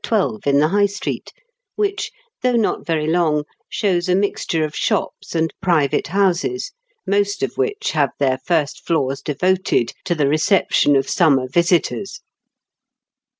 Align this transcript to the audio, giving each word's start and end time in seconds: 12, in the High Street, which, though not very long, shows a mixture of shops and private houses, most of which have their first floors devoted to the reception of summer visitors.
12, 0.03 0.47
in 0.47 0.57
the 0.57 0.69
High 0.69 0.87
Street, 0.87 1.31
which, 1.75 2.09
though 2.41 2.55
not 2.55 2.87
very 2.87 3.05
long, 3.05 3.43
shows 3.69 4.09
a 4.09 4.15
mixture 4.15 4.63
of 4.65 4.75
shops 4.75 5.35
and 5.35 5.53
private 5.61 6.07
houses, 6.07 6.71
most 7.05 7.43
of 7.43 7.55
which 7.55 7.91
have 7.91 8.09
their 8.17 8.39
first 8.43 8.83
floors 8.83 9.21
devoted 9.21 9.93
to 10.05 10.15
the 10.15 10.27
reception 10.27 10.95
of 10.95 11.07
summer 11.07 11.47
visitors. 11.47 12.21